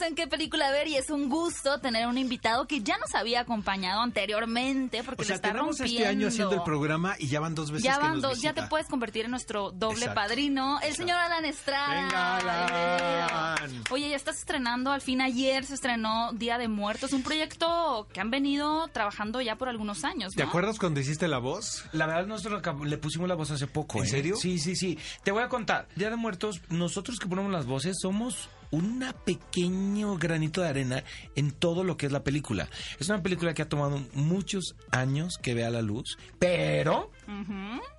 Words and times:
en 0.00 0.14
qué 0.14 0.26
película 0.28 0.70
ver 0.70 0.86
y 0.88 0.96
es 0.96 1.10
un 1.10 1.28
gusto 1.28 1.80
tener 1.80 2.06
un 2.06 2.16
invitado 2.18 2.66
que 2.66 2.80
ya 2.80 2.96
nos 2.98 3.14
había 3.14 3.40
acompañado 3.40 4.00
anteriormente 4.02 5.02
porque 5.02 5.22
O 5.22 5.24
sea, 5.24 5.34
lo 5.34 5.36
está 5.36 5.48
tenemos 5.48 5.78
rompiendo. 5.78 5.98
este 6.02 6.08
año 6.08 6.28
haciendo 6.28 6.54
el 6.54 6.62
programa 6.62 7.16
y 7.18 7.26
ya 7.28 7.40
van 7.40 7.54
dos 7.54 7.70
veces 7.70 7.84
Ya 7.84 7.94
que 7.96 8.02
van 8.02 8.12
nos 8.14 8.22
dos, 8.22 8.40
ya 8.40 8.52
te 8.52 8.62
puedes 8.64 8.86
convertir 8.86 9.24
en 9.24 9.32
nuestro 9.32 9.72
doble 9.72 9.98
Exacto, 10.06 10.14
padrino, 10.20 10.78
el 10.80 10.90
exacto. 10.90 11.02
señor 11.02 11.18
Alan 11.18 11.44
Estrada. 11.44 12.02
Venga, 12.02 12.36
Alan. 12.36 13.82
Oye, 13.90 14.08
ya 14.10 14.16
estás 14.16 14.38
estrenando, 14.38 14.92
al 14.92 15.00
fin 15.00 15.20
ayer 15.20 15.64
se 15.64 15.74
estrenó 15.74 16.32
Día 16.32 16.56
de 16.58 16.68
Muertos, 16.68 17.12
un 17.12 17.22
proyecto 17.22 18.06
que 18.12 18.20
han 18.20 18.30
venido 18.30 18.88
trabajando 18.88 19.40
ya 19.40 19.56
por 19.56 19.68
algunos 19.68 20.04
años, 20.04 20.32
¿Te 20.34 20.42
acuerdas 20.42 20.78
cuando 20.78 21.00
hiciste 21.00 21.26
la 21.28 21.38
voz? 21.38 21.84
La 21.92 22.06
verdad, 22.06 22.26
nosotros 22.26 22.62
le 22.86 22.98
pusimos 22.98 23.28
la 23.28 23.34
voz 23.34 23.50
hace 23.50 23.66
poco. 23.66 23.98
¿En 23.98 24.04
¿eh? 24.04 24.08
serio? 24.08 24.36
Sí, 24.36 24.58
sí, 24.58 24.76
sí. 24.76 24.98
Te 25.24 25.32
voy 25.32 25.42
a 25.42 25.48
contar. 25.48 25.88
Día 25.96 26.10
de 26.10 26.16
Muertos, 26.16 26.60
nosotros 26.68 27.18
que 27.18 27.26
ponemos 27.26 27.50
las 27.52 27.66
voces 27.66 27.96
somos 28.00 28.48
un 28.70 29.04
pequeño 29.24 30.16
granito 30.16 30.60
de 30.60 30.68
arena 30.68 31.04
en 31.34 31.50
todo 31.52 31.84
lo 31.84 31.96
que 31.96 32.06
es 32.06 32.12
la 32.12 32.24
película. 32.24 32.68
Es 32.98 33.08
una 33.08 33.22
película 33.22 33.54
que 33.54 33.62
ha 33.62 33.68
tomado 33.68 34.00
muchos 34.14 34.76
años 34.90 35.38
que 35.38 35.54
vea 35.54 35.70
la 35.70 35.82
luz, 35.82 36.18
pero 36.38 37.10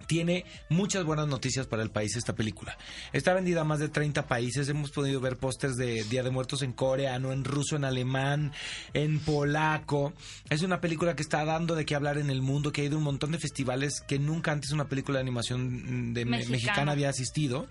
tiene 0.08 0.46
muchas 0.70 1.06
buenas 1.06 1.28
noticias 1.28 1.68
para 1.68 1.84
el 1.84 1.90
país 1.90 2.16
esta 2.16 2.36
película. 2.36 2.78
Está 3.14 3.34
vendida 3.34 3.62
a 3.62 3.64
más 3.64 3.80
de 3.80 3.90
30 3.90 4.28
países. 4.28 4.68
Hemos 4.68 4.92
podido 4.92 5.22
ver 5.22 5.38
pósters 5.38 5.78
de 5.78 6.04
Día 6.04 6.24
de 6.24 6.32
Muertos 6.32 6.62
en 6.64 6.74
coreano, 6.74 7.32
en 7.32 7.44
ruso, 7.44 7.76
en 7.76 7.86
alemán, 7.86 8.52
en 8.94 9.20
polaco. 9.20 10.14
Es 10.50 10.64
una 10.64 10.82
película 10.82 11.16
que 11.16 11.22
está 11.22 11.46
dando 11.46 11.76
de 11.76 11.86
qué 11.86 11.96
hablar 11.96 12.18
en 12.18 12.30
el 12.30 12.42
mundo, 12.42 12.72
que 12.72 12.82
ha 12.82 12.86
ido 12.86 12.96
a 12.96 12.98
un 12.98 13.06
montón 13.06 13.32
de 13.32 13.40
festivales 13.40 14.02
que 14.02 14.20
nunca 14.20 14.52
antes 14.52 14.72
una 14.72 14.90
película 14.90 15.20
de 15.20 15.22
animación 15.22 16.14
de 16.14 16.26
Mexicana. 16.26 16.52
mexicana 16.52 16.92
había 16.92 17.10
asistido. 17.10 17.68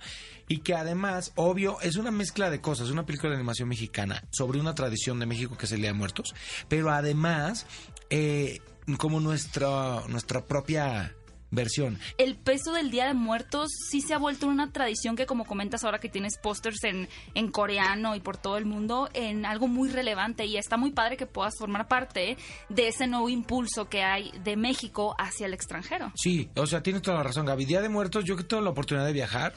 Y 0.48 0.58
que 0.58 0.74
además, 0.74 1.32
obvio, 1.36 1.80
es 1.80 1.96
una 1.96 2.10
mezcla 2.10 2.50
de 2.50 2.60
cosas. 2.60 2.90
Una 2.90 3.06
película 3.06 3.30
de 3.30 3.36
animación 3.36 3.68
mexicana 3.68 4.24
sobre 4.30 4.58
una 4.58 4.74
tradición 4.74 5.20
de 5.20 5.26
México 5.26 5.56
que 5.56 5.66
es 5.66 5.72
el 5.72 5.80
Día 5.80 5.90
de 5.90 5.98
Muertos. 5.98 6.34
Pero 6.68 6.90
además, 6.90 7.66
eh, 8.08 8.60
como 8.98 9.20
nuestra, 9.20 10.02
nuestra 10.08 10.46
propia 10.46 11.14
versión. 11.50 11.98
el 12.18 12.36
peso 12.36 12.72
del 12.72 12.90
Día 12.90 13.06
de 13.06 13.14
Muertos 13.14 13.70
sí 13.90 14.00
se 14.00 14.14
ha 14.14 14.18
vuelto 14.18 14.46
una 14.46 14.72
tradición 14.72 15.16
que, 15.16 15.26
como 15.26 15.44
comentas 15.44 15.84
ahora 15.84 15.98
que 15.98 16.08
tienes 16.08 16.38
pósters 16.38 16.84
en, 16.84 17.08
en 17.34 17.50
coreano 17.50 18.14
y 18.14 18.20
por 18.20 18.36
todo 18.36 18.56
el 18.56 18.66
mundo, 18.66 19.08
en 19.14 19.46
algo 19.46 19.68
muy 19.68 19.88
relevante 19.88 20.44
y 20.46 20.56
está 20.56 20.76
muy 20.76 20.90
padre 20.90 21.16
que 21.16 21.26
puedas 21.26 21.54
formar 21.58 21.88
parte 21.88 22.36
de 22.68 22.88
ese 22.88 23.06
nuevo 23.06 23.28
impulso 23.28 23.88
que 23.88 24.02
hay 24.02 24.30
de 24.44 24.56
México 24.56 25.14
hacia 25.18 25.46
el 25.46 25.54
extranjero. 25.54 26.12
Sí, 26.14 26.48
o 26.56 26.66
sea, 26.66 26.82
tienes 26.82 27.02
toda 27.02 27.18
la 27.18 27.22
razón, 27.22 27.46
Gaby. 27.46 27.64
Día 27.64 27.80
de 27.80 27.88
Muertos, 27.88 28.24
yo 28.24 28.36
que 28.36 28.44
tengo 28.44 28.62
la 28.62 28.70
oportunidad 28.70 29.06
de 29.06 29.12
viajar, 29.12 29.54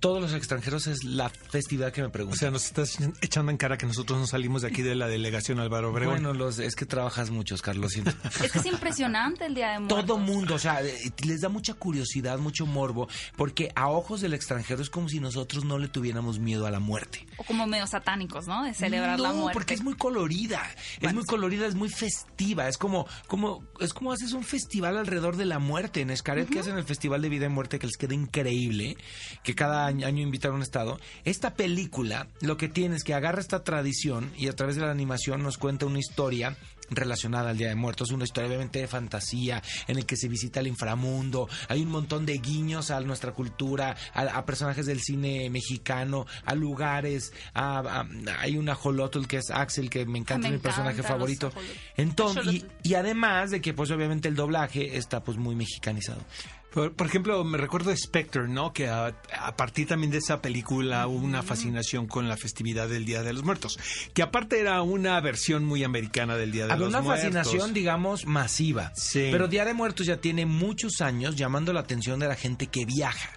todos 0.00 0.20
los 0.20 0.32
extranjeros 0.34 0.86
es 0.86 1.04
la 1.04 1.28
festividad 1.28 1.92
que 1.92 2.00
me 2.02 2.08
O 2.08 2.12
preguntan. 2.12 2.38
sea, 2.38 2.50
nos 2.50 2.64
estás 2.66 2.98
echando 3.20 3.50
en 3.50 3.56
cara 3.58 3.76
que 3.78 3.86
nosotros 3.86 4.18
no 4.18 4.26
salimos 4.26 4.62
de 4.62 4.68
aquí 4.68 4.82
de 4.82 4.94
la 4.94 5.08
delegación 5.08 5.58
Álvaro 5.60 5.90
Obregón. 5.90 6.14
bueno, 6.14 6.34
los, 6.34 6.58
es 6.58 6.74
que 6.76 6.86
trabajas 6.86 7.30
muchos, 7.30 7.62
Carlos. 7.62 7.92
siento. 7.92 8.12
Es 8.42 8.52
que 8.52 8.58
es 8.58 8.66
impresionante 8.66 9.46
el 9.46 9.54
Día 9.54 9.72
de 9.72 9.78
Muertos. 9.80 10.04
Todo 10.06 10.18
mundo, 10.18 10.54
o 10.54 10.58
sea, 10.58 10.82
eh, 10.82 11.12
les 11.24 11.40
da 11.40 11.48
mucha 11.48 11.74
curiosidad, 11.74 12.38
mucho 12.38 12.66
morbo, 12.66 13.08
porque 13.36 13.70
a 13.74 13.88
ojos 13.88 14.20
del 14.20 14.34
extranjero 14.34 14.82
es 14.82 14.90
como 14.90 15.08
si 15.08 15.20
nosotros 15.20 15.64
no 15.64 15.78
le 15.78 15.88
tuviéramos 15.88 16.38
miedo 16.38 16.66
a 16.66 16.70
la 16.70 16.78
muerte. 16.80 17.26
O 17.38 17.44
como 17.44 17.66
medio 17.66 17.86
satánicos, 17.86 18.46
¿no? 18.46 18.64
De 18.64 18.74
celebrar 18.74 19.18
la 19.20 19.28
No, 19.30 19.34
muerte. 19.36 19.54
porque 19.54 19.74
es 19.74 19.82
muy 19.82 19.94
colorida. 19.94 20.60
es 21.00 21.14
muy 21.14 21.22
sí. 21.22 21.28
colorida, 21.28 21.66
es 21.66 21.74
muy 21.76 21.88
festiva. 21.88 22.68
Es 22.68 22.76
como, 22.78 23.06
como, 23.28 23.64
es 23.80 23.94
como 23.94 24.12
haces 24.12 24.32
un 24.32 24.42
festival 24.44 24.98
alrededor 24.98 25.36
de 25.36 25.44
la 25.46 25.58
muerte. 25.58 26.00
En 26.00 26.10
Escaret, 26.10 26.48
que 26.50 26.58
hacen 26.60 26.76
el 26.76 26.84
Festival 26.84 27.22
de 27.22 27.28
Vida 27.28 27.46
y 27.46 27.48
Muerte, 27.48 27.78
que 27.78 27.86
les 27.86 27.96
queda 27.96 28.14
increíble, 28.14 28.96
que 29.42 29.54
cada 29.54 29.86
año, 29.86 30.06
año 30.06 30.22
invitan 30.22 30.52
a 30.52 30.54
un 30.56 30.62
estado. 30.62 30.98
Esta 31.24 31.54
película 31.54 32.26
lo 32.40 32.56
que 32.56 32.68
tiene 32.68 32.96
es 32.96 33.04
que 33.04 33.14
agarra 33.14 33.40
esta 33.40 33.62
tradición 33.64 34.32
y 34.36 34.48
a 34.48 34.56
través 34.56 34.76
de 34.76 34.82
la 34.82 34.90
animación 34.90 35.42
nos 35.42 35.58
cuenta 35.58 35.86
una 35.86 35.98
historia 36.00 36.56
relacionada 36.90 37.50
al 37.50 37.58
Día 37.58 37.68
de 37.68 37.74
Muertos, 37.74 38.10
una 38.10 38.24
historia 38.24 38.48
obviamente 38.48 38.78
de 38.80 38.88
fantasía, 38.88 39.62
en 39.86 39.98
el 39.98 40.06
que 40.06 40.16
se 40.16 40.28
visita 40.28 40.60
el 40.60 40.66
inframundo, 40.66 41.48
hay 41.68 41.82
un 41.82 41.90
montón 41.90 42.26
de 42.26 42.38
guiños 42.38 42.90
a 42.90 43.00
nuestra 43.00 43.32
cultura, 43.32 43.96
a, 44.14 44.22
a 44.22 44.44
personajes 44.46 44.86
del 44.86 45.00
cine 45.00 45.50
mexicano, 45.50 46.26
a 46.44 46.54
lugares, 46.54 47.32
a, 47.54 47.78
a- 47.80 48.06
hay 48.40 48.56
una 48.56 48.74
Holotl 48.74 49.26
que 49.26 49.38
es 49.38 49.50
Axel, 49.50 49.90
que 49.90 50.06
me 50.06 50.18
encanta, 50.18 50.48
Me 50.48 50.54
es 50.56 50.60
mi 50.60 50.62
personaje 50.62 51.02
favorito. 51.02 51.52
Entonces, 51.96 52.44
y, 52.52 52.64
y 52.82 52.94
además 52.94 53.50
de 53.50 53.60
que 53.60 53.74
pues 53.74 53.90
obviamente 53.90 54.28
el 54.28 54.34
doblaje 54.36 54.96
está 54.96 55.22
pues 55.22 55.36
muy 55.38 55.54
mexicanizado. 55.54 56.20
Por, 56.72 56.92
por 56.94 57.06
ejemplo, 57.06 57.42
me 57.44 57.56
recuerdo 57.58 57.94
Spectre, 57.96 58.46
¿no? 58.46 58.72
Que 58.72 58.88
a, 58.88 59.06
a 59.38 59.56
partir 59.56 59.86
también 59.88 60.10
de 60.10 60.18
esa 60.18 60.42
película 60.42 61.06
hubo 61.06 61.24
una 61.24 61.42
fascinación 61.42 62.06
con 62.06 62.28
la 62.28 62.36
festividad 62.36 62.88
del 62.88 63.04
Día 63.06 63.22
de 63.22 63.32
los 63.32 63.42
Muertos. 63.42 63.78
Que 64.12 64.22
aparte 64.22 64.60
era 64.60 64.82
una 64.82 65.18
versión 65.20 65.64
muy 65.64 65.82
americana 65.82 66.36
del 66.36 66.52
Día 66.52 66.66
de 66.66 66.72
Había 66.74 66.84
los 66.84 66.88
una 66.94 67.00
Muertos. 67.00 67.24
fascinación, 67.24 67.72
digamos, 67.72 68.26
masiva. 68.26 68.92
Sí. 68.94 69.28
Pero 69.30 69.48
Día 69.48 69.64
de 69.64 69.72
Muertos 69.74 70.06
ya 70.06 70.18
tiene 70.18 70.44
muchos 70.44 71.00
años 71.00 71.36
llamando 71.36 71.72
la 71.72 71.80
atención 71.80 72.20
de 72.20 72.28
la 72.28 72.36
gente 72.36 72.66
que 72.66 72.84
viaja. 72.84 73.30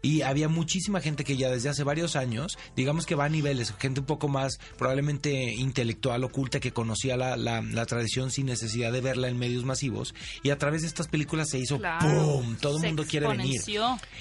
Y 0.00 0.22
había 0.22 0.48
muchísima 0.48 1.00
gente 1.00 1.24
que 1.24 1.36
ya 1.36 1.50
desde 1.50 1.68
hace 1.70 1.82
varios 1.82 2.14
años, 2.14 2.56
digamos 2.76 3.04
que 3.04 3.16
va 3.16 3.24
a 3.24 3.28
niveles, 3.28 3.74
gente 3.78 4.00
un 4.00 4.06
poco 4.06 4.28
más 4.28 4.58
probablemente 4.76 5.52
intelectual, 5.54 6.22
oculta, 6.24 6.60
que 6.60 6.72
conocía 6.72 7.16
la, 7.16 7.36
la- 7.36 7.62
la 7.62 7.84
tradición 7.86 8.30
sin 8.30 8.46
necesidad 8.46 8.92
de 8.92 9.00
verla 9.00 9.28
en 9.28 9.38
medios 9.38 9.64
masivos. 9.64 10.14
Y 10.42 10.50
a 10.50 10.58
través 10.58 10.82
de 10.82 10.88
estas 10.88 11.08
películas 11.08 11.50
se 11.50 11.58
hizo 11.58 11.78
Claro. 11.78 12.08
¡pum! 12.08 12.56
Todo 12.56 12.76
el 12.78 12.84
mundo 12.84 13.04
quiere 13.08 13.26
venir. 13.28 13.60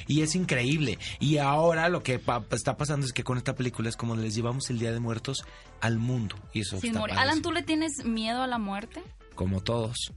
Y 0.07 0.21
es 0.21 0.35
increíble. 0.35 0.97
Y 1.19 1.37
ahora 1.37 1.89
lo 1.89 2.01
que 2.01 2.17
pa- 2.19 2.43
está 2.51 2.75
pasando 2.75 3.05
es 3.05 3.13
que 3.13 3.23
con 3.23 3.37
esta 3.37 3.53
película 3.55 3.87
es 3.89 3.95
como 3.95 4.15
les 4.15 4.33
llevamos 4.35 4.69
el 4.69 4.79
Día 4.79 4.91
de 4.91 4.99
Muertos 4.99 5.43
al 5.79 5.99
mundo. 5.99 6.35
Y 6.53 6.61
eso 6.61 6.79
Sin 6.79 6.95
está. 6.97 7.21
Alan, 7.21 7.41
¿tú 7.41 7.51
le 7.51 7.61
tienes 7.61 8.03
miedo 8.03 8.41
a 8.41 8.47
la 8.47 8.57
muerte? 8.57 9.03
Como 9.35 9.61
todos. 9.61 10.11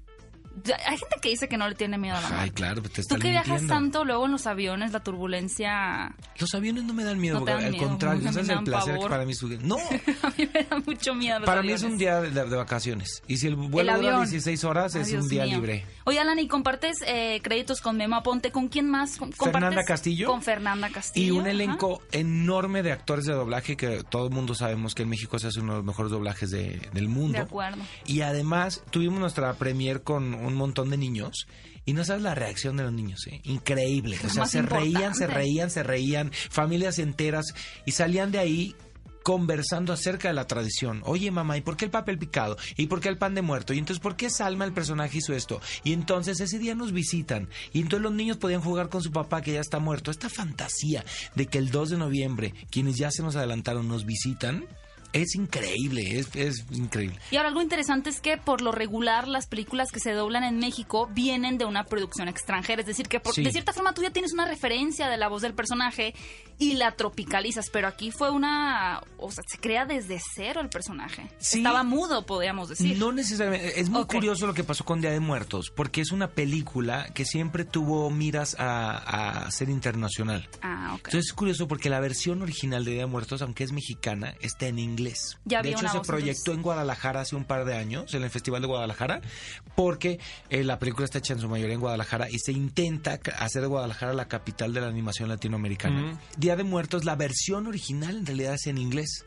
Hay 0.86 0.98
gente 0.98 1.16
que 1.22 1.28
dice 1.30 1.48
que 1.48 1.56
no 1.56 1.68
le 1.68 1.74
tiene 1.74 1.96
miedo 1.96 2.16
a 2.16 2.20
la 2.20 2.26
muerte. 2.28 2.44
Ay, 2.44 2.50
claro, 2.50 2.82
pues 2.82 2.92
te 2.92 2.96
Tú 2.96 3.00
están 3.02 3.20
que 3.20 3.30
viajas 3.30 3.48
mintiendo. 3.62 3.74
tanto 3.74 4.04
luego 4.04 4.26
en 4.26 4.32
los 4.32 4.46
aviones, 4.46 4.92
la 4.92 5.00
turbulencia... 5.00 6.14
Los 6.38 6.54
aviones 6.54 6.84
no 6.84 6.92
me 6.92 7.04
dan 7.04 7.18
miedo, 7.18 7.38
No 7.38 7.44
te 7.44 7.52
dan 7.52 7.64
al 7.64 7.70
miedo, 7.70 7.86
contrario, 7.88 8.20
mí 8.22 8.32
¿sabes 8.32 8.48
el 8.48 8.64
placer 8.64 8.94
pavor. 8.94 9.06
que 9.08 9.10
para 9.10 9.24
mí 9.24 9.32
es 9.32 9.42
No, 9.62 9.76
a 10.22 10.30
mí 10.36 10.48
me 10.52 10.64
da 10.64 10.78
mucho 10.84 11.14
miedo 11.14 11.40
para 11.44 11.62
mí 11.62 11.72
es 11.72 11.82
un 11.82 11.96
día 11.98 12.20
de, 12.20 12.30
de 12.30 12.56
vacaciones. 12.56 13.22
Y 13.26 13.36
si 13.38 13.46
el 13.46 13.56
vuelo 13.56 13.92
El 13.92 14.00
dura 14.00 14.14
avión. 14.16 14.28
16 14.28 14.64
horas, 14.64 14.94
Ay, 14.94 15.02
es 15.02 15.08
Dios 15.08 15.22
un 15.24 15.28
día 15.30 15.44
mío. 15.44 15.56
libre. 15.56 15.86
Oye, 16.04 16.18
Alan, 16.18 16.38
¿y 16.38 16.48
compartes 16.48 16.98
eh, 17.06 17.40
créditos 17.42 17.80
con 17.80 17.96
Memo 17.96 18.16
Aponte? 18.16 18.50
¿Con 18.50 18.68
quién 18.68 18.88
más? 18.90 19.16
¿Con- 19.16 19.30
compartes? 19.30 19.52
Fernanda 19.52 19.84
Castillo. 19.84 20.26
Con 20.26 20.42
Fernanda 20.42 20.90
Castillo. 20.90 21.26
Y 21.26 21.30
un 21.30 21.40
ajá. 21.42 21.50
elenco 21.50 22.02
enorme 22.12 22.82
de 22.82 22.92
actores 22.92 23.24
de 23.24 23.32
doblaje 23.34 23.76
que 23.76 24.02
todo 24.04 24.26
el 24.26 24.34
mundo 24.34 24.54
sabemos 24.54 24.94
que 24.94 25.02
en 25.04 25.08
México 25.10 25.38
se 25.38 25.46
hace 25.48 25.60
uno 25.60 25.72
de 25.74 25.78
los 25.78 25.86
mejores 25.86 26.10
doblajes 26.10 26.50
de- 26.50 26.88
del 26.92 27.08
mundo. 27.08 27.38
De 27.38 27.44
acuerdo. 27.44 27.82
Y 28.06 28.22
además 28.22 28.82
tuvimos 28.90 29.20
nuestra 29.20 29.52
premier 29.54 30.02
con 30.02 30.34
un 30.46 30.54
montón 30.54 30.90
de 30.90 30.96
niños. 30.96 31.46
Y 31.84 31.92
no 31.92 32.04
sabes 32.04 32.22
la 32.22 32.34
reacción 32.34 32.76
de 32.76 32.84
los 32.84 32.92
niños, 32.92 33.26
¿eh? 33.26 33.40
Increíble. 33.44 34.18
O 34.24 34.28
sea, 34.28 34.46
se 34.46 34.62
reían, 34.62 35.14
se 35.14 35.26
reían, 35.26 35.70
se 35.70 35.82
reían, 35.82 36.30
familias 36.32 36.98
enteras, 36.98 37.46
y 37.86 37.92
salían 37.92 38.30
de 38.30 38.38
ahí 38.38 38.76
conversando 39.22 39.92
acerca 39.92 40.28
de 40.28 40.34
la 40.34 40.46
tradición. 40.46 41.02
Oye, 41.04 41.30
mamá, 41.30 41.56
¿y 41.56 41.60
por 41.60 41.76
qué 41.76 41.84
el 41.84 41.90
papel 41.90 42.18
picado? 42.18 42.56
¿Y 42.76 42.86
por 42.86 43.00
qué 43.00 43.08
el 43.08 43.18
pan 43.18 43.34
de 43.34 43.42
muerto? 43.42 43.72
¿Y 43.72 43.78
entonces 43.78 44.02
por 44.02 44.16
qué 44.16 44.30
Salma, 44.30 44.64
el 44.64 44.72
personaje, 44.72 45.18
hizo 45.18 45.34
esto? 45.34 45.60
Y 45.84 45.92
entonces 45.92 46.40
ese 46.40 46.58
día 46.58 46.74
nos 46.74 46.92
visitan. 46.92 47.48
Y 47.72 47.80
entonces 47.80 48.02
los 48.02 48.12
niños 48.12 48.38
podían 48.38 48.60
jugar 48.60 48.88
con 48.88 49.02
su 49.02 49.10
papá 49.10 49.42
que 49.42 49.52
ya 49.52 49.60
está 49.60 49.78
muerto. 49.78 50.10
Esta 50.10 50.28
fantasía 50.28 51.04
de 51.34 51.46
que 51.46 51.58
el 51.58 51.70
2 51.70 51.90
de 51.90 51.98
noviembre, 51.98 52.54
quienes 52.70 52.96
ya 52.96 53.10
se 53.10 53.22
nos 53.22 53.36
adelantaron, 53.36 53.88
nos 53.88 54.04
visitan, 54.04 54.66
es 55.12 55.34
increíble, 55.34 56.18
es, 56.18 56.28
es 56.34 56.64
increíble. 56.70 57.18
Y 57.30 57.36
ahora 57.36 57.48
algo 57.48 57.62
interesante 57.62 58.10
es 58.10 58.20
que 58.20 58.36
por 58.36 58.60
lo 58.60 58.72
regular 58.72 59.26
las 59.28 59.46
películas 59.46 59.90
que 59.92 60.00
se 60.00 60.12
doblan 60.12 60.44
en 60.44 60.58
México 60.58 61.08
vienen 61.12 61.58
de 61.58 61.64
una 61.64 61.84
producción 61.84 62.28
extranjera, 62.28 62.80
es 62.82 62.86
decir, 62.86 63.08
que 63.08 63.20
por- 63.20 63.34
Sí. 63.34 63.42
de 63.42 63.52
cierta 63.52 63.72
forma 63.72 63.92
tú 63.94 64.02
ya 64.02 64.10
tienes 64.10 64.32
una 64.32 64.46
referencia 64.46 65.08
de 65.08 65.16
la 65.16 65.28
voz 65.28 65.42
del 65.42 65.54
personaje 65.54 66.14
y 66.58 66.74
la 66.74 66.92
tropicalizas, 66.92 67.70
pero 67.70 67.88
aquí 67.88 68.10
fue 68.10 68.30
una, 68.30 69.02
o 69.18 69.30
sea, 69.30 69.42
se 69.48 69.58
crea 69.58 69.86
desde 69.86 70.20
cero 70.34 70.60
el 70.60 70.68
personaje. 70.68 71.30
Sí. 71.38 71.58
Estaba 71.58 71.82
mudo, 71.82 72.26
podríamos 72.26 72.68
decir. 72.68 72.98
No 72.98 73.12
necesariamente. 73.12 73.80
Es 73.80 73.88
muy 73.88 74.02
Ok. 74.02 74.12
curioso 74.14 74.46
lo 74.46 74.54
que 74.54 74.62
pasó 74.64 74.84
con 74.84 75.00
Día 75.00 75.10
de 75.10 75.20
Muertos, 75.20 75.70
porque 75.74 76.00
es 76.02 76.12
una 76.12 76.28
película 76.28 77.08
que 77.14 77.24
siempre 77.24 77.64
tuvo 77.64 78.10
miras 78.10 78.56
a, 78.58 79.44
a 79.46 79.50
ser 79.50 79.68
internacional. 79.70 80.48
Ah, 80.62 80.90
ok. 80.94 80.98
Entonces 81.06 81.26
es 81.28 81.32
curioso 81.32 81.66
porque 81.66 81.88
la 81.88 82.00
versión 82.00 82.42
original 82.42 82.84
de 82.84 82.90
Día 82.92 83.00
de 83.02 83.06
Muertos, 83.06 83.40
aunque 83.42 83.64
es 83.64 83.72
mexicana, 83.72 84.34
está 84.40 84.66
en 84.66 84.78
inglés. 84.78 84.99
Inglés. 85.00 85.38
Ya 85.44 85.62
de 85.62 85.70
hecho, 85.70 85.88
se 85.88 85.98
voz, 85.98 86.06
proyectó 86.06 86.52
entonces. 86.52 86.56
en 86.56 86.62
Guadalajara 86.62 87.20
hace 87.20 87.36
un 87.36 87.44
par 87.44 87.64
de 87.64 87.74
años, 87.74 88.14
en 88.14 88.22
el 88.22 88.30
Festival 88.30 88.62
de 88.62 88.68
Guadalajara, 88.68 89.20
porque 89.74 90.18
eh, 90.48 90.64
la 90.64 90.78
película 90.78 91.04
está 91.04 91.18
hecha 91.18 91.34
en 91.34 91.40
su 91.40 91.48
mayoría 91.48 91.74
en 91.74 91.80
Guadalajara 91.80 92.28
y 92.30 92.38
se 92.38 92.52
intenta 92.52 93.18
hacer 93.38 93.62
de 93.62 93.68
Guadalajara 93.68 94.12
la 94.12 94.28
capital 94.28 94.72
de 94.72 94.80
la 94.80 94.88
animación 94.88 95.28
latinoamericana. 95.28 96.18
Día 96.36 96.56
de 96.56 96.64
Muertos, 96.64 97.04
la 97.04 97.16
versión 97.16 97.66
original 97.66 98.16
en 98.18 98.26
realidad 98.26 98.54
es 98.54 98.66
en 98.66 98.78
inglés. 98.78 99.24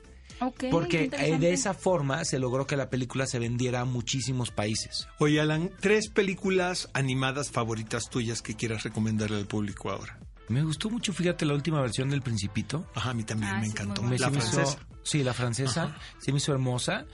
Porque 0.72 1.10
eh, 1.20 1.38
de 1.38 1.54
esa 1.54 1.74
forma 1.74 2.26
se 2.26 2.40
logró 2.40 2.68
que 2.68 2.76
la 2.76 2.90
película 2.90 3.26
se 3.26 3.40
vendiera 3.40 3.82
a 3.82 3.86
muchísimos 3.86 4.52
países. 4.52 5.08
Oye, 5.20 5.40
Alan, 5.40 5.72
tres 5.80 6.10
películas 6.10 6.90
animadas 6.94 7.52
favoritas 7.52 8.10
tuyas 8.10 8.42
que 8.42 8.56
quieras 8.56 8.84
recomendarle 8.84 9.38
al 9.38 9.46
público 9.46 9.90
ahora. 9.90 10.20
Me 10.50 10.62
gustó 10.64 10.90
mucho, 10.90 11.14
fíjate, 11.14 11.46
la 11.46 11.54
última 11.54 11.82
versión 11.82 12.10
del 12.10 12.22
Principito. 12.22 12.86
Ajá, 12.96 13.12
a 13.12 13.14
mí 13.14 13.24
también 13.24 13.52
Ah, 13.54 13.58
me 13.60 13.66
sí, 13.66 13.72
encantó. 13.72 14.04
Me- 14.04 14.18
La 14.20 14.28
hizo- 14.30 14.32
francesa. 14.42 14.78
sí, 15.04 15.24
la 15.24 15.34
francesa. 15.34 15.96
Se 16.20 16.32
me 16.32 16.38
hizo 16.38 16.52
hermosa. 16.52 17.06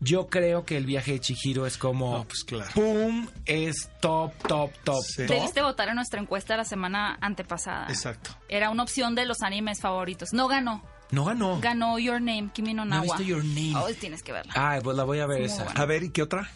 Yo 0.00 0.28
creo 0.28 0.64
que 0.64 0.76
el 0.76 0.86
viaje 0.86 1.10
de 1.12 1.20
Chihiro 1.20 1.66
es 1.66 1.76
como... 1.76 2.18
No, 2.18 2.24
pues 2.24 2.44
claro. 2.44 2.70
¡Pum! 2.72 3.26
Es 3.46 3.90
top, 4.00 4.32
top, 4.46 4.70
top, 4.84 5.02
Sí. 5.02 5.26
top. 5.26 5.34
Debiste 5.36 5.60
votar 5.60 5.88
en 5.88 5.96
nuestra 5.96 6.20
encuesta 6.20 6.56
la 6.56 6.64
semana 6.64 7.18
antepasada. 7.20 7.88
Exacto. 7.88 8.30
Era 8.48 8.70
una 8.70 8.84
opción 8.84 9.16
de 9.16 9.26
los 9.26 9.42
animes 9.42 9.80
favoritos. 9.80 10.32
No 10.32 10.46
ganó. 10.46 10.84
No 11.10 11.24
ganó. 11.24 11.58
Ganó 11.60 11.98
Your 11.98 12.20
Name, 12.20 12.50
Kimi 12.54 12.74
no 12.74 12.84
No 12.84 12.90
Nawa. 12.96 13.02
visto 13.16 13.22
Your 13.22 13.44
Name. 13.44 13.74
Oh, 13.74 13.88
tienes 13.98 14.22
que 14.22 14.30
verla. 14.30 14.52
Ay, 14.54 14.80
pues 14.84 14.96
la 14.96 15.02
voy 15.02 15.18
a 15.18 15.26
ver 15.26 15.38
muy 15.38 15.46
esa. 15.46 15.64
buena. 15.64 15.80
A 15.80 15.84
ver, 15.86 16.04
¿y 16.04 16.10
qué 16.10 16.22
otra? 16.22 16.48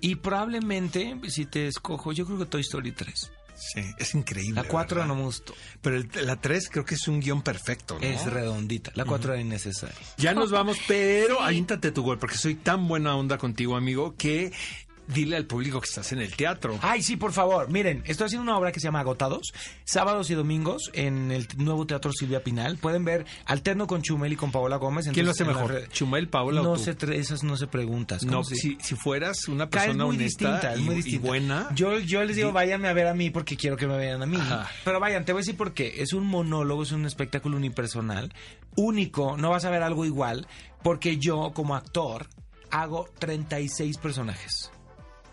Y 0.00 0.16
probablemente, 0.16 1.16
si 1.28 1.46
te 1.46 1.68
escojo, 1.68 2.12
yo 2.12 2.26
creo 2.26 2.38
que 2.38 2.46
Toy 2.46 2.62
Story 2.62 2.90
3. 2.92 3.30
Sí, 3.58 3.82
es 3.98 4.14
increíble. 4.14 4.62
La 4.62 4.68
4 4.68 4.96
¿verdad? 5.00 5.08
no 5.08 5.16
me 5.16 5.22
gustó. 5.24 5.54
Pero 5.82 5.96
el- 5.96 6.08
la 6.22 6.40
3 6.40 6.68
creo 6.70 6.84
que 6.84 6.94
es 6.94 7.08
un 7.08 7.18
guion 7.20 7.42
perfecto, 7.42 7.98
¿no? 8.00 8.06
Es 8.06 8.24
redondita. 8.26 8.92
La 8.94 9.04
4 9.04 9.32
era 9.32 9.42
innecesaria. 9.42 9.96
Ya 10.16 10.32
nos 10.32 10.50
vamos, 10.50 10.78
pero 10.86 11.36
Sí. 11.38 11.42
avíntate 11.44 11.90
tu 11.90 12.02
gol, 12.02 12.18
porque 12.18 12.36
soy 12.36 12.54
tan 12.54 12.86
buena 12.86 13.16
onda 13.16 13.36
contigo, 13.36 13.76
amigo, 13.76 14.14
que 14.16 14.52
dile 15.08 15.36
al 15.36 15.46
público 15.46 15.80
que 15.80 15.86
estás 15.88 16.12
en 16.12 16.20
el 16.20 16.34
teatro. 16.36 16.78
Ay, 16.82 17.02
sí, 17.02 17.16
por 17.16 17.32
favor. 17.32 17.68
Miren, 17.70 18.02
estoy 18.06 18.26
haciendo 18.26 18.42
una 18.44 18.56
obra 18.58 18.70
que 18.72 18.78
se 18.80 18.84
llama 18.86 19.00
Agotados, 19.00 19.52
sábados 19.84 20.30
y 20.30 20.34
domingos 20.34 20.90
en 20.92 21.32
el 21.32 21.48
nuevo 21.56 21.86
Teatro 21.86 22.12
Silvia 22.12 22.44
Pinal. 22.44 22.76
Pueden 22.78 23.04
ver 23.04 23.26
Alterno 23.46 23.86
con 23.86 24.02
Chumel 24.02 24.32
y 24.32 24.36
con 24.36 24.52
Paola 24.52 24.76
Gómez. 24.76 25.08
¿Quién 25.12 25.26
lo 25.26 25.32
hace 25.32 25.42
Entonces, 25.44 25.70
mejor? 25.72 25.88
¿Chumel, 25.90 26.28
Paola 26.28 26.62
no 26.62 26.72
o 26.72 26.76
tú? 26.76 26.82
se 26.84 26.96
esas 27.16 27.42
no 27.42 27.56
se 27.56 27.66
preguntas. 27.66 28.22
No, 28.24 28.32
¿cómo 28.32 28.44
se- 28.44 28.56
si, 28.56 28.76
si 28.80 28.94
fueras 28.94 29.48
una 29.48 29.68
persona 29.68 30.04
muy 30.04 30.16
honesta 30.16 30.52
distinta, 30.52 30.76
y, 30.76 30.82
muy 30.82 30.94
y 30.94 30.96
distinta. 30.98 31.26
buena. 31.26 31.68
Yo, 31.74 31.98
yo 31.98 32.22
les 32.24 32.36
digo, 32.36 32.48
Di- 32.48 32.54
váyanme 32.54 32.88
a 32.88 32.92
ver 32.92 33.06
a 33.06 33.14
mí 33.14 33.30
porque 33.30 33.56
quiero 33.56 33.76
que 33.76 33.86
me 33.86 33.96
vean 33.96 34.22
a 34.22 34.26
mí. 34.26 34.36
Ajá. 34.38 34.68
Pero 34.84 35.00
vayan, 35.00 35.24
te 35.24 35.32
voy 35.32 35.40
a 35.40 35.42
decir 35.42 35.56
por 35.56 35.72
qué. 35.72 36.02
Es 36.02 36.12
un 36.12 36.26
monólogo, 36.26 36.82
es 36.82 36.92
un 36.92 37.06
espectáculo 37.06 37.56
unipersonal, 37.56 38.32
único, 38.76 39.36
no 39.36 39.50
vas 39.50 39.64
a 39.64 39.70
ver 39.70 39.82
algo 39.82 40.04
igual, 40.04 40.46
porque 40.82 41.18
yo, 41.18 41.52
como 41.54 41.74
actor, 41.74 42.26
hago 42.70 43.08
36 43.18 43.96
personajes. 43.98 44.70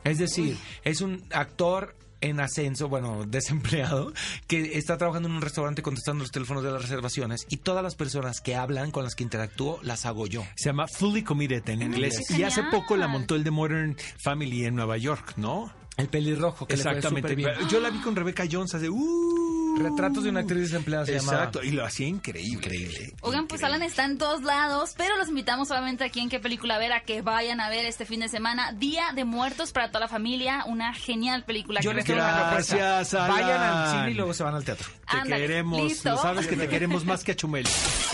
Es 0.05 0.19
decir, 0.19 0.57
es 0.83 1.01
un 1.01 1.23
actor 1.31 1.95
en 2.21 2.39
ascenso, 2.39 2.87
bueno, 2.87 3.25
desempleado, 3.27 4.13
que 4.47 4.77
está 4.77 4.97
trabajando 4.97 5.27
en 5.27 5.35
un 5.35 5.41
restaurante 5.41 5.81
contestando 5.81 6.23
los 6.23 6.31
teléfonos 6.31 6.63
de 6.63 6.71
las 6.71 6.81
reservaciones 6.81 7.45
y 7.49 7.57
todas 7.57 7.83
las 7.83 7.95
personas 7.95 8.39
que 8.39 8.55
hablan, 8.55 8.91
con 8.91 9.03
las 9.03 9.15
que 9.15 9.23
interactúo, 9.23 9.79
las 9.81 10.05
hago 10.05 10.27
yo. 10.27 10.45
Se 10.55 10.69
llama 10.69 10.87
Fully 10.87 11.23
Committed 11.23 11.67
en 11.69 11.81
inglés. 11.81 12.29
Y 12.31 12.43
hace 12.43 12.63
poco 12.63 12.95
la 12.95 13.07
montó 13.07 13.35
el 13.35 13.43
de 13.43 13.51
Modern 13.51 13.97
Family 14.17 14.65
en 14.65 14.75
Nueva 14.75 14.97
York, 14.97 15.33
¿no? 15.37 15.73
El 15.97 16.07
pelirrojo, 16.07 16.67
que 16.67 16.75
Exactamente. 16.75 17.35
le 17.35 17.43
fue 17.43 17.55
bien. 17.55 17.69
Yo 17.69 17.79
la 17.79 17.89
vi 17.89 17.99
con 17.99 18.15
Rebecca 18.15 18.45
Jones 18.49 18.73
hace... 18.75 18.89
Uh, 18.89 19.64
Retratos 19.77 20.23
de 20.23 20.29
una 20.29 20.41
actriz 20.41 20.71
desempleada 20.71 21.05
se 21.05 21.13
llamaba. 21.13 21.37
Exacto, 21.37 21.63
y 21.63 21.71
lo 21.71 21.85
hacía 21.85 22.07
increíble. 22.07 22.55
Increíble. 22.55 23.13
Oigan, 23.21 23.47
pues 23.47 23.63
Alan 23.63 23.81
está 23.81 24.05
en 24.05 24.17
todos 24.17 24.43
lados, 24.43 24.93
pero 24.97 25.17
los 25.17 25.29
invitamos 25.29 25.67
solamente 25.67 26.03
aquí 26.03 26.19
en 26.19 26.29
qué 26.29 26.39
película 26.39 26.77
ver 26.77 26.93
a 26.93 27.01
que 27.01 27.21
vayan 27.21 27.59
a 27.59 27.69
ver 27.69 27.85
este 27.85 28.05
fin 28.05 28.19
de 28.19 28.29
semana 28.29 28.71
Día 28.73 29.05
de 29.13 29.25
Muertos 29.25 29.71
para 29.71 29.89
toda 29.89 30.01
la 30.01 30.07
familia, 30.07 30.63
una 30.65 30.93
genial 30.93 31.43
película. 31.43 31.81
Yo 31.81 31.91
que 31.91 31.97
les. 31.97 32.05
Gracias, 32.05 33.13
Alan. 33.13 33.29
Vayan 33.29 33.61
al 33.61 33.91
cine 33.91 34.11
y 34.11 34.13
luego 34.13 34.33
se 34.33 34.43
van 34.43 34.55
al 34.55 34.63
teatro. 34.63 34.87
Te 35.23 35.29
queremos, 35.29 35.81
listo. 35.81 36.11
lo 36.11 36.17
sabes 36.17 36.47
que 36.47 36.55
te 36.55 36.67
queremos 36.67 37.05
más 37.05 37.23
que 37.23 37.33
a 37.33 37.35
Chumel. 37.35 37.67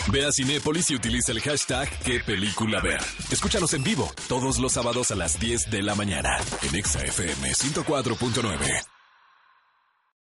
Ve 0.08 0.26
a 0.26 0.32
Cinépolis 0.32 0.90
y 0.90 0.96
utiliza 0.96 1.32
el 1.32 1.40
hashtag 1.40 1.88
qué 2.04 2.20
película 2.20 2.80
ver. 2.80 3.00
Escúchanos 3.30 3.72
en 3.74 3.84
vivo 3.84 4.12
todos 4.28 4.58
los 4.58 4.72
sábados 4.72 5.10
a 5.10 5.14
las 5.14 5.38
10 5.38 5.70
de 5.70 5.82
la 5.82 5.94
mañana 5.94 6.36
en 6.62 6.74
Exa 6.74 7.02
FM 7.04 7.52
104.9. 7.52 8.91